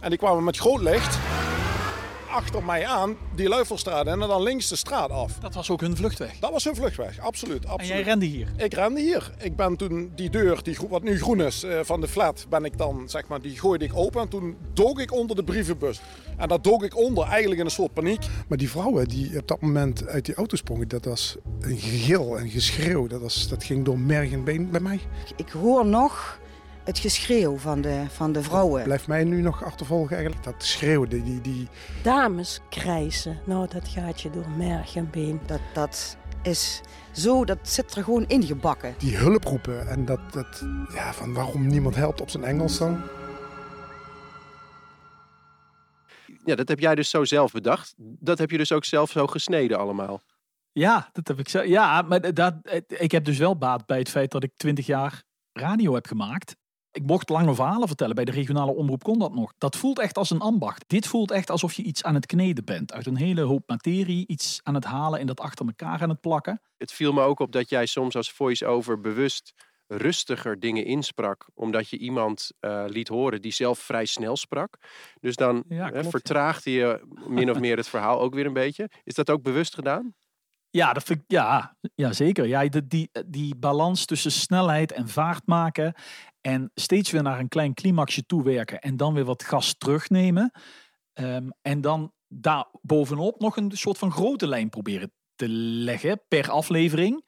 [0.00, 1.27] En die kwamen met groot licht
[2.30, 5.38] achter mij aan, die Luifelstraat in en dan links de straat af.
[5.38, 6.38] Dat was ook hun vluchtweg.
[6.38, 7.66] Dat was hun vluchtweg, absoluut.
[7.66, 7.90] absoluut.
[7.90, 8.48] En jij rende hier.
[8.56, 9.32] Ik rende hier.
[9.38, 12.64] Ik ben toen die deur, die, wat nu groen is, eh, van de flat, ben
[12.64, 14.20] ik dan, zeg maar, die gooide ik open.
[14.20, 16.00] En toen dook ik onder de brievenbus.
[16.36, 18.26] En daar dook ik onder, eigenlijk in een soort paniek.
[18.48, 22.38] Maar die vrouwen die op dat moment uit die auto sprongen, dat was een gegil
[22.38, 23.06] en geschreeuw.
[23.06, 25.00] Dat, was, dat ging door merg en been bij mij.
[25.36, 26.38] Ik hoor nog
[26.88, 28.82] het geschreeuw van de, van de vrouwen.
[28.82, 30.44] Blijft mij nu nog achtervolgen eigenlijk.
[30.44, 31.68] Dat schreeuwen, die, die, die
[32.02, 35.40] Dames krijsen, nou dat gaat je door merg en been.
[35.46, 36.80] Dat, dat is
[37.12, 38.94] zo, dat zit er gewoon ingebakken.
[38.98, 43.02] die hulproepen en dat, dat ja, van waarom niemand helpt op zijn Engels dan.
[46.44, 47.94] Ja, dat heb jij dus zo zelf bedacht.
[47.98, 50.20] Dat heb je dus ook zelf zo gesneden allemaal.
[50.72, 51.62] Ja, dat heb ik zo.
[51.62, 52.54] Ja, maar dat,
[52.86, 55.22] ik heb dus wel baat bij het feit dat ik twintig jaar
[55.52, 56.56] radio heb gemaakt.
[56.98, 58.14] Ik mocht lange verhalen vertellen.
[58.14, 59.52] Bij de regionale omroep kon dat nog.
[59.58, 60.84] Dat voelt echt als een ambacht.
[60.86, 62.92] Dit voelt echt alsof je iets aan het kneden bent.
[62.92, 66.20] Uit een hele hoop materie iets aan het halen en dat achter elkaar aan het
[66.20, 66.60] plakken.
[66.76, 69.54] Het viel me ook op dat jij soms als voice-over bewust
[69.86, 71.46] rustiger dingen insprak.
[71.54, 74.76] Omdat je iemand uh, liet horen die zelf vrij snel sprak.
[75.20, 78.52] Dus dan Ja, hè, klopt, vertraagde je min of meer het verhaal ook weer een
[78.52, 78.90] beetje.
[79.04, 80.14] Is dat ook bewust gedaan?
[80.70, 82.46] Ja, dat vind ik, ja, ja zeker.
[82.46, 85.94] Ja, die, die, die balans tussen snelheid en vaart maken.
[86.40, 88.80] En steeds weer naar een klein climaxje toewerken.
[88.80, 90.50] En dan weer wat gas terugnemen.
[91.12, 96.50] Ehm, en dan daar bovenop nog een soort van grote lijn proberen te leggen per
[96.50, 97.26] aflevering.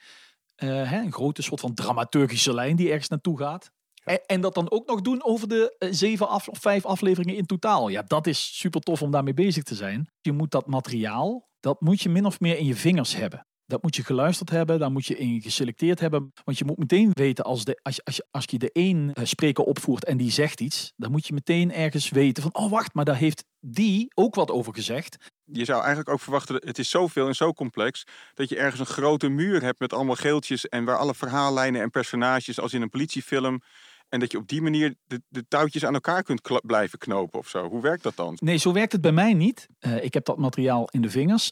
[0.55, 3.71] Eh, hè, een grote soort van dramaturgische lijn die ergens naartoe gaat.
[4.05, 7.37] En, en dat dan ook nog doen over de eh, zeven af, of vijf afleveringen
[7.37, 7.89] in totaal.
[7.89, 10.11] Ja, dat is super tof om daarmee bezig te zijn.
[10.21, 13.47] Je moet dat materiaal, dat moet je min of meer in je vingers hebben.
[13.71, 16.33] Dat moet je geluisterd hebben, daar moet je in geselecteerd hebben.
[16.45, 19.13] Want je moet meteen weten, als, de, als, je, als, je, als je de één
[19.13, 22.71] eh, spreker opvoert en die zegt iets, dan moet je meteen ergens weten van, oh
[22.71, 25.17] wacht, maar daar heeft die ook wat over gezegd.
[25.45, 28.05] Je zou eigenlijk ook verwachten, het is zoveel en zo complex,
[28.35, 31.91] dat je ergens een grote muur hebt met allemaal geeltjes en waar alle verhaallijnen en
[31.91, 33.61] personages als in een politiefilm.
[34.09, 37.39] En dat je op die manier de, de touwtjes aan elkaar kunt kla- blijven knopen
[37.39, 37.69] of zo.
[37.69, 38.37] Hoe werkt dat dan?
[38.41, 39.67] Nee, zo werkt het bij mij niet.
[39.79, 41.49] Eh, ik heb dat materiaal in de vingers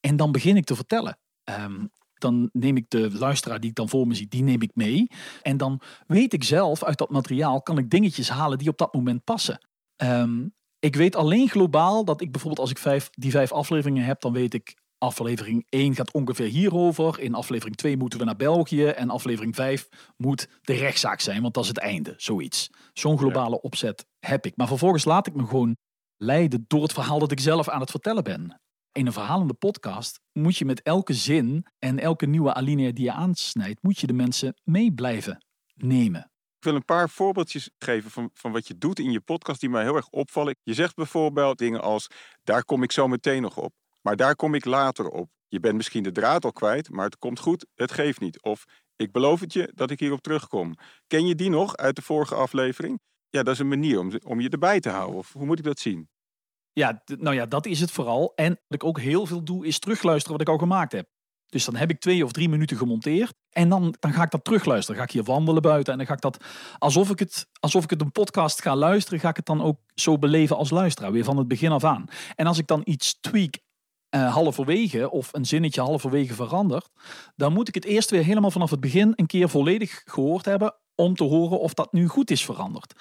[0.00, 1.18] en dan begin ik te vertellen.
[1.50, 4.70] Ehm, dan neem ik de luisteraar die ik dan voor me zie, die neem ik
[4.74, 5.06] mee.
[5.42, 8.94] En dan weet ik zelf uit dat materiaal, kan ik dingetjes halen die op dat
[8.94, 9.68] moment passen.
[9.96, 10.46] Ehm,
[10.78, 14.32] ik weet alleen globaal dat ik bijvoorbeeld als ik vijf, die vijf afleveringen heb, dan
[14.32, 17.20] weet ik aflevering 1 gaat ongeveer hierover.
[17.20, 18.84] In aflevering 2 moeten we naar België.
[18.86, 22.14] En aflevering 5 moet de rechtszaak zijn, want dat is het einde.
[22.16, 22.70] Zoiets.
[22.92, 24.56] Zo'n globale opzet heb ik.
[24.56, 25.76] Maar vervolgens laat ik me gewoon
[26.16, 28.60] leiden door het verhaal dat ik zelf aan het vertellen ben.
[28.92, 33.12] In een verhalende podcast moet je met elke zin en elke nieuwe alinea die je
[33.12, 36.20] aansnijdt, moet je de mensen mee blijven nemen.
[36.56, 39.70] Ik wil een paar voorbeeldjes geven van, van wat je doet in je podcast die
[39.70, 40.56] mij heel erg opvallen.
[40.62, 42.06] Je zegt bijvoorbeeld dingen als,
[42.42, 43.72] daar kom ik zo meteen nog op.
[44.00, 45.30] Maar daar kom ik later op.
[45.48, 48.42] Je bent misschien de draad al kwijt, maar het komt goed, het geeft niet.
[48.42, 48.64] Of,
[48.96, 50.74] ik beloof het je dat ik hierop terugkom.
[51.06, 53.00] Ken je die nog uit de vorige aflevering?
[53.28, 55.16] Ja, dat is een manier om, om je erbij te houden.
[55.16, 56.08] Of hoe moet ik dat zien?
[56.72, 58.32] Ja, nou ja, dat is het vooral.
[58.34, 61.08] En wat ik ook heel veel doe, is terugluisteren wat ik al gemaakt heb.
[61.46, 63.34] Dus dan heb ik twee of drie minuten gemonteerd.
[63.50, 65.00] En dan, dan ga ik dat terugluisteren.
[65.00, 65.92] Ga ik hier wandelen buiten.
[65.92, 66.44] En dan ga ik dat,
[66.78, 69.78] alsof ik, het, alsof ik het een podcast ga luisteren, ga ik het dan ook
[69.94, 71.12] zo beleven als luisteraar.
[71.12, 72.04] Weer van het begin af aan.
[72.34, 73.58] En als ik dan iets tweak
[74.10, 76.88] eh halverwege of een zinnetje halverwege verandert,
[77.36, 80.74] dan moet ik het eerst weer helemaal vanaf het begin een keer volledig gehoord hebben
[80.94, 82.94] om te horen of dat nu goed is veranderd.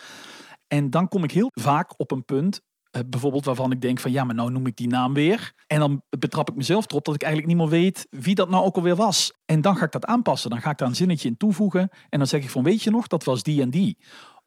[0.68, 2.62] En dan kom ik heel vaak op een punt,
[3.08, 5.54] bijvoorbeeld waarvan ik denk van ja, maar nou noem ik die naam weer.
[5.68, 8.66] En dan betrap ik mezelf erop dat ik eigenlijk niet meer weet wie dat nou
[8.66, 9.34] ook alweer was.
[9.46, 10.50] En dan ga ik dat aanpassen.
[10.50, 11.90] Dan ga ik daar een zinnetje in toevoegen.
[12.10, 13.98] En dan zeg ik van weet je nog, dat was die en die.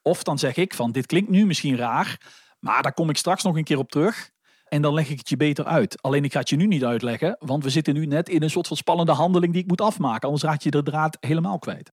[0.03, 2.21] Of dan zeg ik van dit klinkt nu misschien raar,
[2.59, 4.31] maar daar kom ik straks nog een keer op terug.
[4.65, 6.03] En dan leg ik het je beter uit.
[6.03, 8.51] Alleen ik ga het je nu niet uitleggen, want we zitten nu net in een
[8.51, 10.29] soort van spannende handeling die ik moet afmaken.
[10.29, 11.93] Anders raak je de draad helemaal kwijt.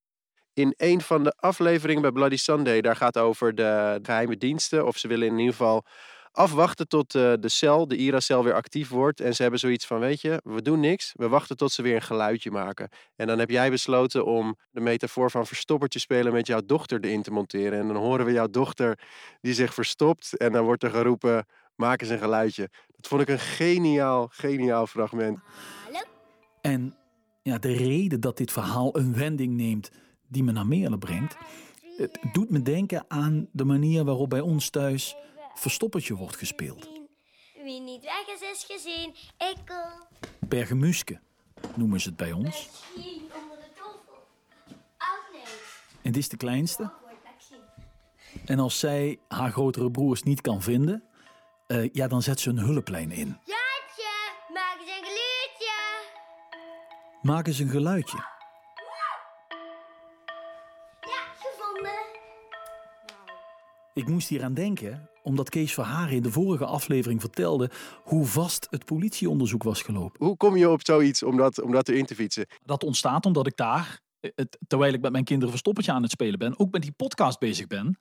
[0.54, 4.86] In een van de afleveringen bij Bloody Sunday, daar gaat over de geheime diensten.
[4.88, 5.86] Of ze willen in ieder geval
[6.32, 9.22] afwachten tot eh, de cel, de IRA-cel, weer actief wordt.
[9.22, 11.14] En ze hebben zoiets van, weet je, we doen niks.
[11.16, 12.90] We wachten tot ze weer een geluidje maken.
[13.16, 17.22] En dan heb jij besloten om de metafoor van verstoppertje spelen met jouw dochter erin
[17.22, 17.80] te monteren.
[17.80, 19.00] En dan horen we jouw dochter
[19.42, 20.38] die zich verstopt.
[20.38, 22.70] En dan wordt er geroepen, maak eens een geluidje.
[22.96, 25.40] Dat vond ik een geniaal, geniaal fragment.
[26.62, 26.96] En
[27.42, 29.92] ja, de reden dat dit verhaal een wending neemt
[30.28, 31.38] die me naar Meerlen brengt,
[31.98, 35.16] het doet me denken aan de manier waarop bij ons thuis
[35.60, 36.90] verstoppertje wordt gespeeld.
[37.64, 39.16] Wie niet weg is, is gezien.
[39.38, 40.08] Ik al.
[40.48, 41.20] Bergemuske
[41.76, 42.70] noemen ze het bij ons.
[42.96, 44.28] Onder de tafel.
[44.98, 45.82] Agnes.
[46.02, 46.92] En dit is de kleinste.
[47.24, 47.64] Maxine.
[48.46, 51.04] En als zij haar grotere broers niet kan vinden,
[51.68, 53.28] eh, ja, dan zet ze een hulplijn in.
[53.28, 54.12] Jaatje,
[54.54, 55.74] maak eens een geluidje.
[57.22, 58.18] Maak eens een geluidje.
[61.02, 62.00] Ja, gevonden.
[63.94, 67.70] Ik moest hier aan denken, omdat Kees Verharen in de vorige aflevering vertelde
[68.04, 70.26] hoe vast het politieonderzoek was gelopen.
[70.26, 72.46] Hoe kom je op zoiets om dat, om dat erin te fietsen?
[72.66, 74.00] Dat ontstaat omdat ik daar,
[74.68, 77.68] terwijl ik met mijn kinderen verstoppertje aan het spelen ben, ook met die podcast bezig
[77.68, 77.98] ben.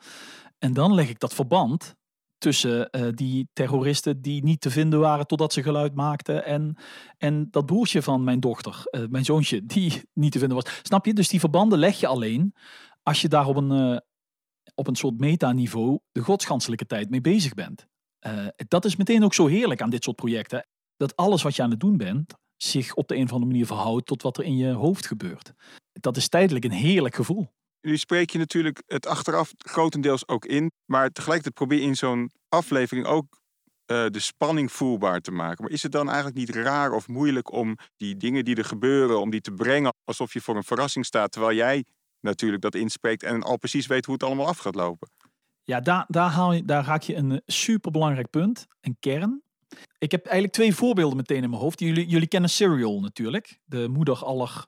[0.59, 1.95] En dan leg ik dat verband
[2.39, 6.77] tussen eh, die terroristen die niet te vinden waren totdat ze geluid maakten en,
[7.17, 10.81] en dat broertje van mijn dochter, eh, mijn zoontje, die niet te vinden was.
[10.83, 11.15] Snap je?
[11.15, 12.55] Dus die verbanden leg je alleen
[13.03, 13.97] als je daar op een, eh,
[14.79, 17.87] op een soort metaniveau de godsganselijke tijd mee bezig bent.
[18.19, 20.67] Eh, dat is meteen ook zo heerlijk aan dit soort projecten.
[20.97, 23.67] Dat alles wat je aan het doen bent, zich op de een of andere manier
[23.67, 25.53] verhoudt tot wat er in je hoofd gebeurt.
[25.93, 27.47] Dat is tijdelijk een heerlijk gevoel.
[27.81, 30.71] Nu spreek je natuurlijk het achteraf grotendeels ook in.
[30.85, 33.41] Maar tegelijkertijd probeer je in zo'n aflevering ook
[33.85, 35.65] eh, de spanning voelbaar te maken.
[35.65, 39.21] Maar is het dan eigenlijk niet raar of moeilijk om die dingen die er gebeuren,
[39.21, 41.85] om die te brengen alsof je voor een verrassing staat, terwijl jij
[42.21, 45.11] natuurlijk dat inspreekt en al precies weet hoe het allemaal af gaat lopen?
[45.65, 49.43] Ja, daar, daar, haal je, daar raak je een superbelangrijk punt, een kern.
[49.99, 51.81] Ik heb eigenlijk twee voorbeelden meteen in mijn hoofd.
[51.81, 54.67] Jullie, jullie kennen Serial natuurlijk, de moeder aller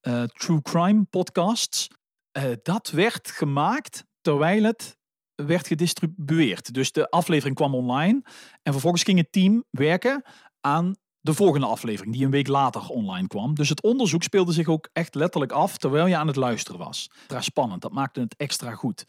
[0.00, 1.88] eh, true crime podcasts.
[2.32, 4.96] Eh, dat werd gemaakt terwijl het
[5.34, 6.74] werd gedistribueerd.
[6.74, 8.22] Dus de aflevering kwam online
[8.62, 10.22] en vervolgens ging het team werken
[10.60, 10.94] aan
[11.26, 13.54] de volgende aflevering, die een week later online kwam.
[13.54, 17.10] Dus het onderzoek speelde zich ook echt letterlijk af terwijl je aan het luisteren was.
[17.18, 19.04] Extra spannend, dat maakte het extra goed.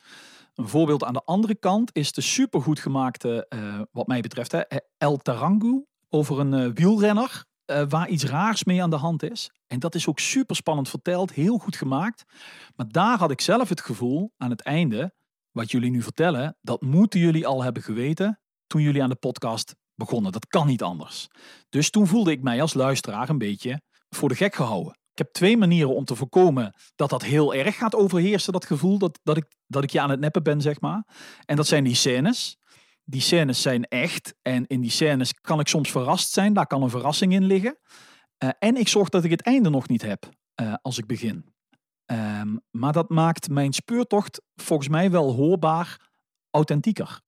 [0.56, 4.62] Een voorbeeld aan de andere kant is de supergoed gemaakte, uh, wat mij betreft, hè,
[4.98, 9.52] El Tarangu over een uh, wielrenner uh, waar iets raars mee aan de hand is.
[9.68, 12.24] En dat is ook super spannend verteld, heel goed gemaakt.
[12.76, 15.14] Maar daar had ik zelf het gevoel aan het einde,
[15.52, 19.76] wat jullie nu vertellen, dat moeten jullie al hebben geweten toen jullie aan de podcast
[19.98, 20.32] begonnen.
[20.32, 21.28] Dat kan niet anders.
[21.70, 24.98] Dus toen voelde ik mij als luisteraar een beetje voor de gek gehouden.
[25.12, 28.98] Ik heb twee manieren om te voorkomen dat dat heel erg gaat overheersen, dat gevoel
[28.98, 31.04] dat, dat, ik, dat ik je aan het neppen ben, zeg maar.
[31.46, 32.58] En dat zijn die scènes.
[33.04, 36.84] Die scènes zijn echt en in die scènes kan ik soms verrast zijn, daar kan
[36.84, 37.78] een verrassing in liggen.
[38.44, 40.30] Uh, en ik zorg dat ik het einde nog niet heb
[40.62, 41.54] uh, als ik begin.
[42.06, 46.10] Um, maar dat maakt mijn speurtocht volgens mij wel hoorbaar
[46.52, 47.22] authentieker.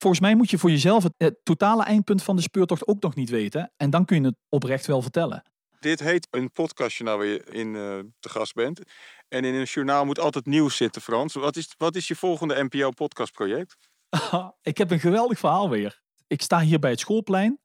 [0.00, 3.14] Volgens mij moet je voor jezelf het, het, totale eindpunt van de speurtocht ook nog
[3.14, 3.72] niet weten.
[3.76, 5.42] En dan kun je het oprecht wel vertellen.
[5.80, 8.80] Dit heet een podcastjournaal waar je in uh, te gast bent.
[9.28, 11.34] En in een journaal moet altijd nieuws zitten, Frans.
[11.34, 13.76] Wat is, wat is je volgende NPO-podcastproject?
[14.62, 16.00] ik heb een geweldig verhaal weer.
[16.26, 17.60] Ik sta hier bij het schoolplein.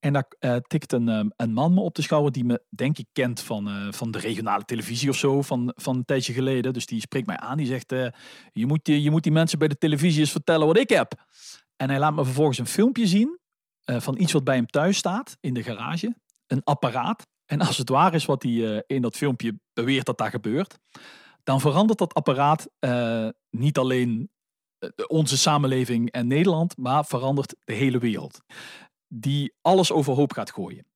[0.00, 2.98] En daar uh, tikt een, um, een man me op de schouder die me, denk
[2.98, 6.72] ik, kent van, uh, van de regionale televisie of zo, van, van een tijdje geleden.
[6.72, 7.56] Dus die spreekt mij aan.
[7.56, 8.08] Die zegt, uh,
[8.52, 11.26] je, moet, je, je moet die mensen bij de televisie eens vertellen wat ik heb.
[11.78, 13.38] En hij laat me vervolgens een filmpje zien
[13.84, 16.16] van iets wat bij hem thuis staat in de garage.
[16.46, 17.26] Een apparaat.
[17.44, 20.78] En als het waar is wat hij in dat filmpje beweert dat daar gebeurt,
[21.42, 22.68] dan verandert dat apparaat
[23.50, 24.30] niet alleen
[25.06, 28.40] onze samenleving en Nederland, maar verandert de hele wereld.
[29.06, 30.86] Die alles overhoop gaat gooien.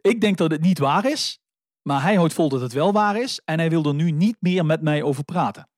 [0.00, 1.40] Ik denk dat het niet waar is,
[1.82, 4.36] maar hij houdt vol dat het wel waar is en hij wil er nu niet
[4.40, 5.68] meer met mij over praten.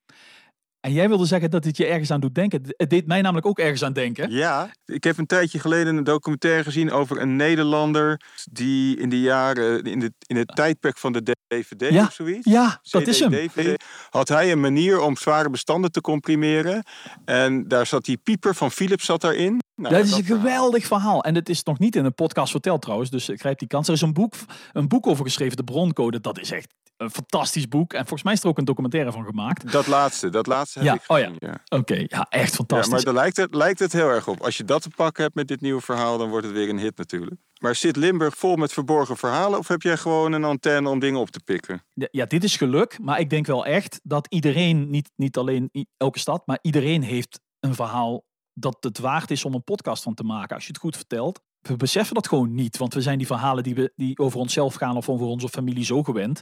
[0.81, 2.63] En jij wilde zeggen dat het je ergens aan doet denken.
[2.77, 4.31] Het deed mij namelijk ook ergens aan denken.
[4.31, 8.21] Ja, ik heb een tijdje geleden een documentaire gezien over een Nederlander
[8.53, 12.51] die in de jaren, in, de, in het tijdperk van de DVD ja, of zoiets.
[12.51, 13.31] Ja, dat is hem.
[13.31, 16.85] DVD, had hij een manier om zware bestanden te comprimeren.
[17.25, 19.59] En daar zat die pieper van Philips zat daarin.
[19.75, 21.25] Nou, dat is een geweldig verhaal.
[21.25, 23.11] En het is nog niet in een podcast verteld trouwens.
[23.11, 23.89] Dus ik grijp die kans.
[23.89, 24.35] Er is een boek,
[24.73, 26.21] een boek over geschreven, De Broncode.
[26.21, 27.93] Dat is echt een fantastisch boek.
[27.93, 29.73] En volgens mij is er ook een documentaire van gemaakt.
[29.73, 30.95] Dat laatste, dat laatste heb ja.
[30.95, 31.61] ik gezien, Oh ja, ja.
[31.79, 31.93] oké.
[31.93, 32.07] Okay.
[32.09, 32.89] Ja, echt fantastisch.
[32.89, 34.41] Ja, maar daar lijkt het, lijkt het heel erg op.
[34.41, 36.79] Als je dat te pakken hebt met dit nieuwe verhaal, dan wordt het weer een
[36.79, 37.41] hit natuurlijk.
[37.59, 41.21] Maar zit Limburg vol met verborgen verhalen of heb jij gewoon een antenne om dingen
[41.21, 41.85] op te pikken?
[41.95, 42.99] Ja, ja, dit is geluk.
[42.99, 47.41] Maar ik denk wel echt dat iedereen, niet, niet alleen elke stad, maar iedereen heeft
[47.61, 50.55] een verhaal dat het waard is om een podcast van te maken.
[50.55, 51.41] Als je het goed vertelt.
[51.61, 52.77] We beseffen dat gewoon niet.
[52.77, 55.85] Want we zijn die verhalen die, we, die over onszelf gaan of over onze familie
[55.85, 56.41] zo gewend.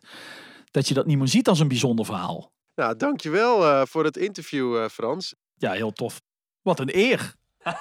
[0.70, 2.52] Dat je dat niet meer ziet als een bijzonder verhaal.
[2.74, 5.34] Nou, dankjewel uh, voor het interview, uh, Frans.
[5.54, 6.20] Ja, heel tof.
[6.62, 7.34] Wat een eer.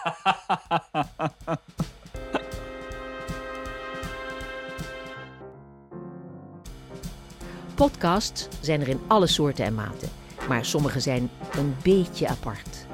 [7.75, 10.09] Podcasts zijn er in alle soorten en maten.
[10.47, 12.85] Maar sommige zijn een beetje apart.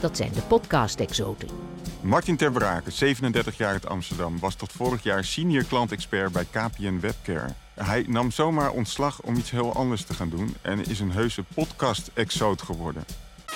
[0.00, 1.73] Dat zijn de podcast-exoten.
[2.04, 7.00] Martin Ter Braken, 37 jaar uit Amsterdam, was tot vorig jaar senior klantexpert bij KPN
[7.00, 7.48] Webcare.
[7.74, 11.44] Hij nam zomaar ontslag om iets heel anders te gaan doen en is een heuse
[11.54, 13.04] podcast-exoot geworden.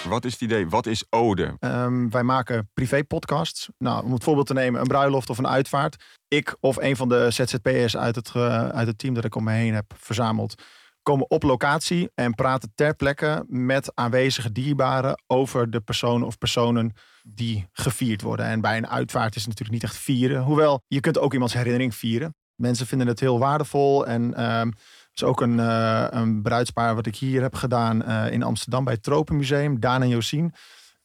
[0.08, 0.68] Wat is het idee?
[0.68, 1.56] Wat is Ode?
[1.60, 3.68] Um, wij maken privé-podcasts.
[3.78, 6.04] Nou, om het voorbeeld te nemen, een bruiloft of een uitvaart.
[6.28, 9.44] Ik of een van de ZZP'ers uit het, uh, uit het team dat ik om
[9.44, 10.62] me heen heb verzameld
[11.08, 16.92] komen op locatie en praten ter plekke met aanwezige dierbaren over de personen of personen
[17.34, 18.46] die gevierd worden.
[18.46, 20.42] En bij een uitvaart is natuurlijk niet echt vieren.
[20.42, 22.34] Hoewel, je kunt ook iemands herinnering vieren.
[22.54, 24.06] Mensen vinden het heel waardevol.
[24.06, 24.72] En um,
[25.14, 28.94] is ook een, uh, een bruidspaar wat ik hier heb gedaan uh, in Amsterdam bij
[28.94, 29.80] het Tropenmuseum.
[29.80, 30.54] Daan en Josien.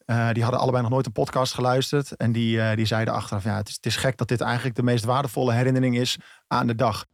[0.06, 2.16] Uh, die hadden allebei nog nooit een podcast geluisterd.
[2.16, 4.76] En die, uh, die zeiden achteraf, ja, het is, het is gek dat dit eigenlijk
[4.76, 6.18] de meest waardevolle herinnering is
[6.54, 7.06] aan de dag.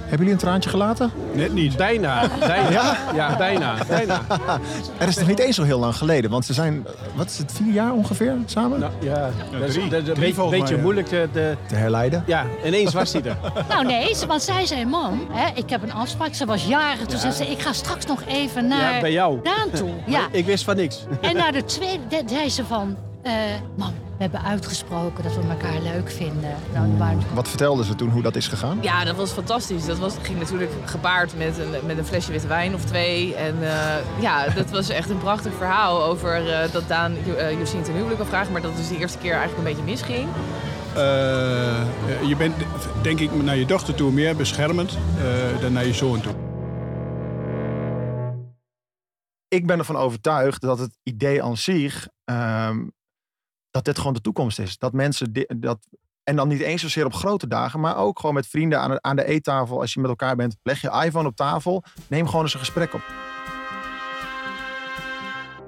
[0.00, 1.10] Hebben jullie een traantje gelaten?
[1.32, 1.76] Net niet.
[1.76, 2.28] Bijna.
[2.38, 2.70] bijna.
[2.70, 2.96] Ja?
[3.14, 3.74] Ja, bijna.
[3.88, 4.20] bijna.
[4.96, 7.52] Het is nog niet eens zo heel lang geleden, want ze zijn, wat is het,
[7.52, 9.88] vier jaar ongeveer samen Nou, ja, dat is, drie.
[9.88, 11.28] dat is een Drie beetje, moeilijk te,
[11.66, 12.22] te herleiden.
[12.26, 13.36] Ja, ineens was hij er.
[13.68, 16.34] Nou nee, want zij zei, mam, hè, ik heb een afspraak.
[16.34, 16.98] Ze was jarig.
[17.00, 17.18] Toen Ja.
[17.18, 19.38] zei ze, ik ga straks nog even naar Ja, bij jou.
[19.42, 19.90] Daan toe.
[20.06, 20.26] Ja.
[20.32, 21.04] Ik wist van niks.
[21.20, 23.32] En na de tweede de- zei ze van, eh,
[23.76, 26.54] mam, we hebben uitgesproken dat we elkaar leuk vinden.
[26.74, 28.78] Nou, Wat vertelden ze toen hoe dat is gegaan?
[28.80, 29.86] Ja, dat was fantastisch.
[29.86, 33.34] Dat was, ging natuurlijk gepaard met een, met een flesje witte wijn of twee.
[33.34, 37.82] En eh, ja, dat was echt een prachtig verhaal over eh, dat Daan eh, Josien
[37.82, 38.52] ten huwelijk vragen.
[38.52, 40.28] Maar dat dus de eerste keer eigenlijk een beetje misging.
[40.94, 42.54] Eh, je bent
[43.02, 46.32] denk ik naar je dochter toe meer beschermend eh, dan naar je zoon toe.
[49.48, 52.78] Ik ben ervan overtuigd dat het idee aan zich, ehm,
[53.70, 54.78] dat dit gewoon de toekomst is.
[54.78, 55.78] Dat mensen, dat,
[56.22, 59.02] en dan niet eens zozeer op grote dagen, maar ook gewoon met vrienden aan de,
[59.02, 59.80] aan de eettafel.
[59.80, 62.94] Als je met elkaar bent, leg je iPhone op tafel, neem gewoon eens een gesprek
[62.94, 63.02] op.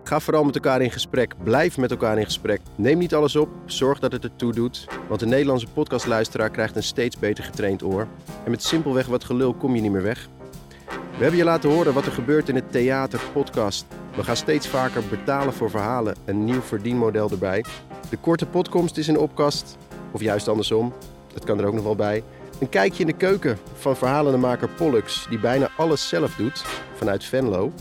[0.04, 1.34] Ga vooral met elkaar in gesprek.
[1.44, 2.60] Blijf met elkaar in gesprek.
[2.76, 3.48] Neem niet alles op.
[3.66, 4.86] Zorg dat het ertoe doet.
[5.08, 8.08] Want de Nederlandse podcastluisteraar krijgt een steeds beter getraind oor.
[8.44, 10.28] En met simpelweg wat gelul kom je niet meer weg.
[10.88, 13.86] We hebben je laten horen wat er gebeurt in het theater podcast.
[14.16, 16.16] We gaan steeds vaker betalen voor verhalen.
[16.24, 17.64] Een nieuw verdienmodel erbij.
[18.12, 19.76] De korte podkomst is in opkast.
[20.10, 20.92] Of juist andersom.
[21.34, 22.22] Dat kan er ook nog wel bij.
[22.60, 27.72] Een kijkje in de keuken van verhalenmaker Pollux, die bijna alles zelf doet, vanuit Venlo,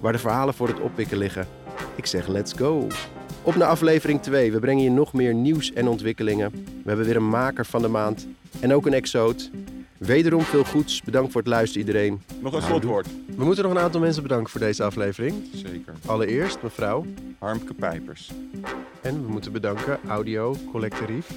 [0.00, 1.48] waar de verhalen voor het oppikken liggen.
[1.94, 2.86] Ik zeg let's go.
[3.42, 4.52] Op naar aflevering 2.
[4.52, 6.50] We brengen je nog meer nieuws en ontwikkelingen.
[6.52, 8.26] We hebben weer een maker van de maand
[8.60, 9.50] en ook een exoot.
[9.98, 11.02] Wederom veel goeds.
[11.02, 12.22] Bedankt voor het luisteren iedereen.
[12.40, 13.06] Nog een slotwoord.
[13.36, 15.34] We moeten nog een aantal mensen bedanken voor deze aflevering.
[15.52, 15.94] Zeker.
[16.06, 17.06] Allereerst mevrouw.
[17.38, 18.30] Harmke Pijpers.
[19.02, 21.30] En we moeten bedanken Audio Collectief.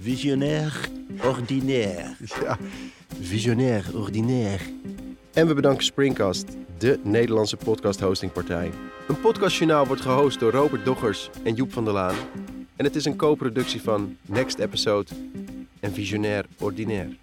[0.00, 0.88] Visionair
[1.24, 2.16] ordinair.
[2.42, 2.58] Ja,
[3.20, 4.60] visionair ordinair.
[5.32, 6.46] En we bedanken Springcast,
[6.78, 8.70] de Nederlandse podcast hostingpartij.
[9.08, 12.16] Een podcastjournaal wordt gehost door Robert Doggers en Joep van der Laan.
[12.76, 15.10] En het is een co-productie van Next Episode
[15.80, 17.16] en Visionair Ordinaire.